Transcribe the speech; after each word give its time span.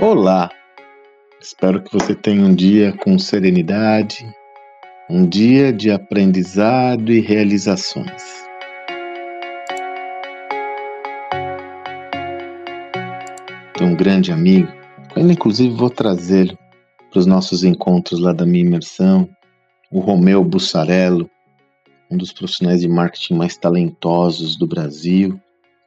Olá! 0.00 0.48
Espero 1.40 1.82
que 1.82 1.92
você 1.92 2.14
tenha 2.14 2.40
um 2.40 2.54
dia 2.54 2.96
com 2.98 3.18
serenidade, 3.18 4.24
um 5.10 5.28
dia 5.28 5.72
de 5.72 5.90
aprendizado 5.90 7.10
e 7.10 7.18
realizações. 7.18 8.22
Tem 13.76 13.88
um 13.88 13.96
grande 13.96 14.30
amigo, 14.30 14.72
com 15.12 15.18
ele 15.18 15.32
inclusive 15.32 15.74
vou 15.74 15.90
trazê-lo 15.90 16.56
para 17.10 17.18
os 17.18 17.26
nossos 17.26 17.64
encontros 17.64 18.20
lá 18.20 18.32
da 18.32 18.46
minha 18.46 18.64
imersão, 18.64 19.28
o 19.90 19.98
Romeu 19.98 20.44
Bussarello, 20.44 21.28
um 22.08 22.16
dos 22.16 22.32
profissionais 22.32 22.82
de 22.82 22.88
marketing 22.88 23.34
mais 23.34 23.56
talentosos 23.56 24.56
do 24.56 24.64
Brasil 24.64 25.40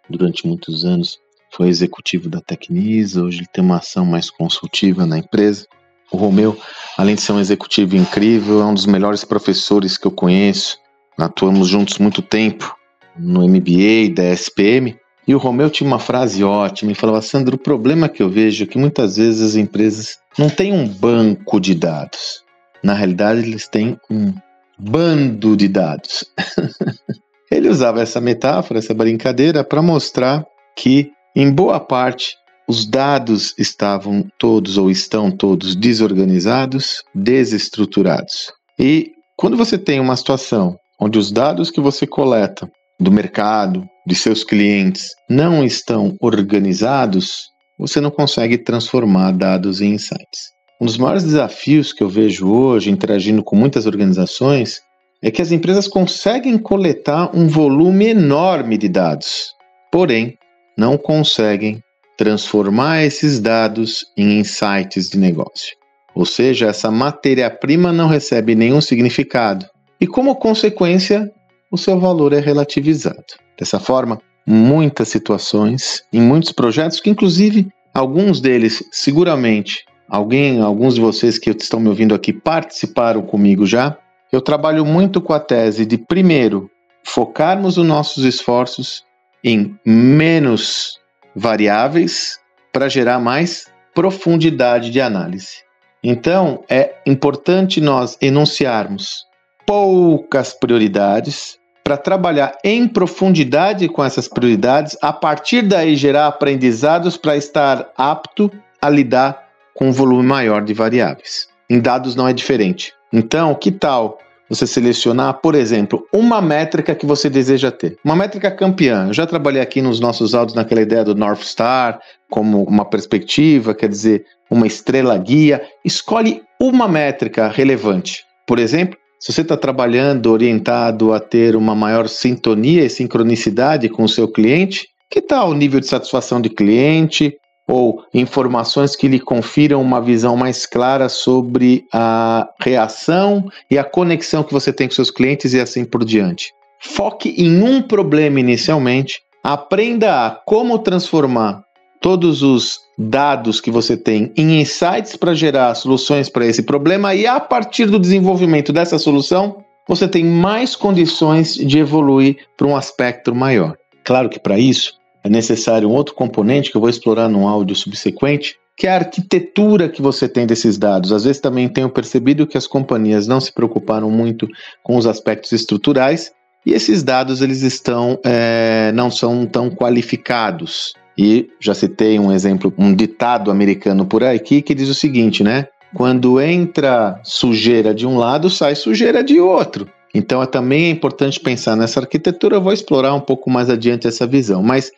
durante 0.10 0.46
muitos 0.46 0.84
anos 0.84 1.18
foi 1.54 1.68
executivo 1.68 2.30
da 2.30 2.40
Tecnisa, 2.42 3.24
hoje 3.24 3.40
ele 3.40 3.48
tem 3.52 3.64
uma 3.64 3.78
ação 3.78 4.06
mais 4.06 4.30
consultiva 4.30 5.06
na 5.06 5.18
empresa. 5.18 5.66
O 6.12 6.18
Romeu, 6.18 6.58
além 6.98 7.16
de 7.16 7.22
ser 7.22 7.34
um 7.34 7.40
executivo 7.40 7.96
incrível, 7.96 8.62
é 8.62 8.66
um 8.66 8.74
dos 8.74 8.86
melhores 8.86 9.24
professores 9.24 9.98
que 9.98 10.08
eu 10.08 10.12
conheço. 10.12 10.78
Atuamos 11.18 11.68
juntos 11.68 11.98
muito 11.98 12.22
tempo 12.22 12.76
no 13.18 13.48
MBA 13.48 14.14
da 14.16 14.24
SPM. 14.34 14.98
E 15.28 15.36
o 15.36 15.38
Romeu 15.38 15.70
tinha 15.70 15.88
uma 15.88 16.00
frase 16.00 16.44
ótima, 16.44 16.92
ele 16.92 17.00
falava, 17.00 17.22
Sandro, 17.22 17.56
o 17.56 17.60
problema 17.60 18.10
que 18.10 18.24
eu 18.24 18.30
vejo 18.30 18.64
é 18.64 18.68
que 18.68 18.78
muitas 18.78 19.18
vezes 19.18 19.42
as 19.42 19.56
empresas 19.56 20.18
não 20.38 20.50
têm 20.50 20.74
um 20.74 20.88
banco 20.88 21.60
de 21.60 21.76
dados. 21.76 22.44
Na 22.84 22.94
realidade, 22.94 23.42
eles 23.42 23.68
têm 23.68 23.98
um 24.10 24.34
bando 24.78 25.56
de 25.56 25.68
dados. 25.68 26.26
ele 27.52 27.70
usava 27.70 28.02
essa 28.02 28.20
metáfora, 28.20 28.80
essa 28.80 28.94
brincadeira, 28.94 29.64
para 29.64 29.82
mostrar 29.82 30.44
que 30.76 31.12
em 31.36 31.52
boa 31.52 31.80
parte, 31.80 32.36
os 32.68 32.86
dados 32.86 33.54
estavam 33.58 34.26
todos 34.38 34.78
ou 34.78 34.90
estão 34.90 35.32
todos 35.32 35.76
desorganizados, 35.76 37.04
desestruturados. 37.16 38.52
E 38.80 39.12
quando 39.38 39.58
você 39.58 39.78
tem 39.78 40.00
uma 40.00 40.16
situação 40.16 40.76
onde 41.00 41.18
os 41.18 41.32
dados 41.32 41.72
que 41.72 41.82
você 41.82 42.06
coleta 42.06 42.70
do 43.00 43.12
mercado, 43.12 43.84
de 44.06 44.14
seus 44.14 44.44
clientes, 44.44 45.08
não 45.30 45.64
estão 45.64 46.16
organizados, 46.22 47.50
você 47.80 48.00
não 48.00 48.12
consegue 48.12 48.58
transformar 48.58 49.32
dados 49.32 49.82
em 49.82 49.94
insights. 49.94 50.52
Um 50.80 50.86
dos 50.86 50.98
maiores 50.98 51.24
desafios 51.24 51.94
que 51.94 52.04
eu 52.04 52.10
vejo 52.10 52.52
hoje, 52.52 52.90
interagindo 52.90 53.44
com 53.44 53.56
muitas 53.56 53.86
organizações, 53.86 54.80
é 55.22 55.32
que 55.32 55.42
as 55.42 55.52
empresas 55.52 55.88
conseguem 55.88 56.58
coletar 56.58 57.36
um 57.36 57.48
volume 57.48 58.08
enorme 58.08 58.78
de 58.78 58.90
dados, 58.90 59.54
porém, 59.92 60.36
não 60.78 60.98
conseguem 60.98 61.84
transformar 62.18 63.04
esses 63.04 63.40
dados 63.40 64.06
em 64.16 64.40
insights 64.40 65.10
de 65.10 65.18
negócio. 65.18 65.76
Ou 66.14 66.26
seja, 66.26 66.68
essa 66.68 66.92
matéria-prima 66.92 67.92
não 67.92 68.08
recebe 68.08 68.54
nenhum 68.54 68.82
significado 68.82 69.66
e, 70.00 70.06
como 70.06 70.36
consequência, 70.36 71.32
o 71.72 71.78
seu 71.78 72.00
valor 72.00 72.34
é 72.34 72.40
relativizado. 72.40 73.24
Dessa 73.58 73.80
forma, 73.80 74.20
muitas 74.46 75.08
situações, 75.08 76.04
em 76.12 76.22
muitos 76.22 76.52
projetos, 76.52 77.00
que 77.00 77.10
inclusive 77.10 77.70
alguns 77.94 78.42
deles 78.42 78.84
seguramente 78.92 79.86
alguém, 80.12 80.60
alguns 80.60 80.96
de 80.96 81.02
vocês 81.02 81.40
que 81.40 81.50
estão 81.52 81.80
me 81.80 81.88
ouvindo 81.88 82.14
aqui 82.14 82.34
participaram 82.34 83.22
comigo 83.22 83.66
já. 83.66 83.98
Eu 84.30 84.42
trabalho 84.42 84.86
muito 84.86 85.22
com 85.22 85.32
a 85.32 85.40
tese 85.40 85.86
de 85.86 85.98
primeiro 85.98 86.70
focarmos 87.04 87.78
os 87.78 87.86
nossos 87.86 88.26
esforços 88.26 89.04
em 89.44 89.78
menos 89.86 91.00
variáveis 91.36 92.40
para 92.72 92.90
gerar 92.90 93.20
mais 93.20 93.68
profundidade 93.94 94.90
de 94.90 95.02
análise. 95.02 95.64
Então, 96.04 96.64
é 96.70 96.96
importante 97.06 97.80
nós 97.80 98.18
enunciarmos 98.22 99.26
poucas 99.66 100.54
prioridades 100.54 101.60
para 101.84 101.98
trabalhar 101.98 102.58
em 102.64 102.88
profundidade 102.88 103.88
com 103.88 104.04
essas 104.04 104.28
prioridades, 104.28 104.98
a 105.02 105.12
partir 105.12 105.62
daí 105.62 105.96
gerar 105.96 106.28
aprendizados 106.28 107.18
para 107.18 107.36
estar 107.36 107.90
apto 107.98 108.52
a 108.82 108.90
lidar 108.90 109.48
com 109.74 109.90
um 109.90 109.92
volume 109.92 110.28
maior 110.28 110.64
de 110.64 110.74
variáveis. 110.74 111.48
Em 111.70 111.80
dados 111.80 112.16
não 112.16 112.28
é 112.28 112.34
diferente. 112.34 112.94
Então, 113.14 113.54
que 113.56 113.72
tal 113.72 114.20
você 114.52 114.68
selecionar, 114.68 115.40
por 115.42 115.56
exemplo, 115.56 116.06
uma 116.14 116.42
métrica 116.42 116.94
que 116.94 117.06
você 117.06 117.30
deseja 117.30 117.72
ter. 117.72 117.98
Uma 118.04 118.18
métrica 118.18 118.52
campeã. 118.52 119.08
Eu 119.08 119.14
já 119.14 119.26
trabalhei 119.26 119.62
aqui 119.62 119.82
nos 119.82 120.02
nossos 120.02 120.36
áudios 120.36 120.56
naquela 120.56 120.82
ideia 120.82 121.06
do 121.06 121.16
North 121.16 121.44
Star 121.44 122.02
como 122.30 122.64
uma 122.64 122.84
perspectiva, 122.84 123.74
quer 123.74 123.88
dizer, 123.88 124.26
uma 124.50 124.68
estrela 124.68 125.18
guia. 125.18 125.62
Escolhe 125.86 126.42
uma 126.60 126.86
métrica 126.86 127.48
relevante. 127.48 128.26
Por 128.46 128.60
exemplo, 128.60 128.98
se 129.18 129.32
você 129.32 129.42
está 129.42 129.56
trabalhando 129.56 130.30
orientado 130.30 131.14
a 131.14 131.20
ter 131.20 131.56
uma 131.56 131.74
maior 131.74 132.10
sintonia 132.10 132.84
e 132.84 132.90
sincronicidade 132.90 133.88
com 133.88 134.04
o 134.04 134.10
seu 134.10 134.28
cliente, 134.28 134.86
que 135.10 135.22
tal 135.22 135.52
o 135.52 135.54
nível 135.54 135.80
de 135.80 135.88
satisfação 135.88 136.42
de 136.42 136.50
cliente, 136.50 137.38
ou 137.68 138.04
informações 138.14 138.96
que 138.96 139.08
lhe 139.08 139.20
confiram 139.20 139.82
uma 139.82 140.02
visão 140.02 140.36
mais 140.36 140.66
clara 140.66 141.08
sobre 141.08 141.86
a 141.94 142.50
reação 142.60 143.50
e 143.70 143.78
a 143.78 143.84
conexão 143.84 144.44
que 144.44 144.54
você 144.54 144.74
tem 144.74 144.88
com 144.88 144.94
seus 144.94 145.12
clientes 145.12 145.54
e 145.54 145.60
assim 145.60 145.86
por 145.86 146.04
diante. 146.04 146.54
Foque 146.80 147.30
em 147.38 147.62
um 147.62 147.82
problema 147.82 148.40
inicialmente, 148.40 149.22
aprenda 149.44 150.26
a 150.26 150.32
como 150.32 150.80
transformar 150.80 151.64
todos 152.02 152.42
os 152.42 152.80
dados 152.98 153.62
que 153.62 153.72
você 153.72 153.96
tem 153.96 154.32
em 154.36 154.60
insights 154.60 155.16
para 155.16 155.36
gerar 155.36 155.76
soluções 155.76 156.28
para 156.28 156.46
esse 156.46 156.64
problema 156.64 157.14
e 157.14 157.28
a 157.28 157.40
partir 157.40 157.86
do 157.86 158.00
desenvolvimento 158.00 158.74
dessa 158.74 158.98
solução, 158.98 159.64
você 159.88 160.08
tem 160.08 160.26
mais 160.26 160.76
condições 160.76 161.56
de 161.56 161.80
evoluir 161.80 162.38
para 162.58 162.68
um 162.68 162.76
aspecto 162.76 163.34
maior. 163.34 163.76
Claro 164.04 164.30
que 164.30 164.40
para 164.40 164.58
isso 164.58 165.01
é 165.24 165.30
necessário 165.30 165.90
um 165.90 165.94
outro 165.94 166.16
componente 166.16 166.72
que 166.72 166.78
eu 166.78 166.82
vou 166.82 166.90
explorar 166.90 167.30
num 167.30 167.48
áudio 167.48 167.76
subsequente, 167.76 168.56
que 168.76 168.88
é 168.88 168.92
a 168.92 168.96
arquitetura 168.96 169.88
que 169.88 170.02
você 170.02 170.28
tem 170.28 170.48
desses 170.48 170.78
dados. 170.78 171.12
Às 171.12 171.24
vezes 171.24 171.42
também 171.42 171.70
tenho 171.70 171.90
percebido 171.90 172.48
que 172.48 172.58
as 172.58 172.66
companhias 172.66 173.28
não 173.28 173.40
se 173.40 173.52
preocuparam 173.52 174.10
muito 174.10 174.48
com 174.84 174.98
os 174.98 175.06
aspectos 175.06 175.52
estruturais 175.52 176.32
e 176.66 176.74
esses 176.74 177.04
dados 177.04 177.42
eles 177.42 177.62
estão 177.62 178.20
é, 178.24 178.92
não 178.94 179.10
são 179.12 179.46
tão 179.46 179.70
qualificados. 179.70 180.94
E 181.18 181.50
já 181.60 181.74
citei 181.74 182.18
um 182.18 182.32
exemplo, 182.32 182.74
um 182.78 182.96
ditado 182.96 183.52
americano 183.52 184.06
por 184.06 184.24
aqui 184.24 184.62
que 184.62 184.74
diz 184.74 184.90
o 184.90 184.96
seguinte, 184.96 185.44
né? 185.44 185.68
Quando 185.94 186.40
entra 186.40 187.20
sujeira 187.24 187.94
de 187.94 188.08
um 188.08 188.18
lado, 188.18 188.50
sai 188.50 188.76
sujeira 188.76 189.24
de 189.24 189.40
outro. 189.40 189.88
Então 190.14 190.42
é 190.42 190.46
também 190.46 190.90
importante 190.90 191.40
pensar 191.40 191.76
nessa 191.76 192.00
arquitetura. 192.00 192.56
Eu 192.56 192.62
vou 192.62 192.74
explorar 192.74 193.14
um 193.14 193.20
pouco 193.20 193.50
mais 193.50 193.70
adiante 193.70 194.08
essa 194.08 194.26
visão, 194.26 194.64
mas 194.64 194.92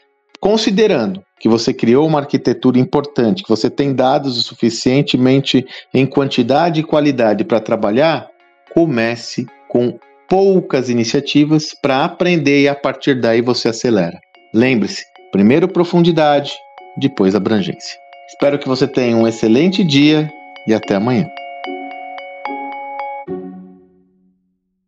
Considerando 0.44 1.24
que 1.40 1.48
você 1.48 1.74
criou 1.74 2.06
uma 2.06 2.20
arquitetura 2.20 2.78
importante, 2.78 3.44
que 3.44 3.50
você 3.50 3.70
tem 3.70 3.96
dados 3.96 4.38
o 4.38 4.42
suficientemente 4.42 5.66
em 5.94 6.06
quantidade 6.06 6.82
e 6.82 6.84
qualidade 6.84 7.46
para 7.46 7.62
trabalhar, 7.62 8.28
comece 8.74 9.48
com 9.70 9.98
poucas 10.28 10.90
iniciativas 10.90 11.74
para 11.82 12.04
aprender 12.04 12.64
e 12.64 12.68
a 12.68 12.76
partir 12.76 13.22
daí 13.22 13.42
você 13.42 13.70
acelera. 13.70 14.20
Lembre-se, 14.54 15.06
primeiro 15.32 15.66
profundidade, 15.66 16.52
depois 16.98 17.36
abrangência. 17.36 17.98
Espero 18.28 18.60
que 18.60 18.68
você 18.68 18.86
tenha 18.86 19.16
um 19.16 19.26
excelente 19.26 19.82
dia 19.82 20.30
e 20.68 20.74
até 20.74 20.96
amanhã. 20.96 21.26